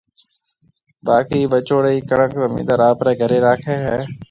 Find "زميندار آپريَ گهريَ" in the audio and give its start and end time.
2.43-3.37